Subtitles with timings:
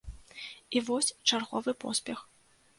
[0.79, 2.29] І вось чарговы поспех!